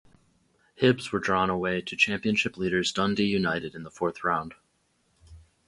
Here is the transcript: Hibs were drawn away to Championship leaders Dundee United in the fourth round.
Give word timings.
Hibs 0.79 1.11
were 1.11 1.19
drawn 1.19 1.51
away 1.51 1.79
to 1.81 1.95
Championship 1.95 2.57
leaders 2.57 2.91
Dundee 2.91 3.27
United 3.27 3.75
in 3.75 3.83
the 3.83 3.91
fourth 3.91 4.23
round. 4.23 4.55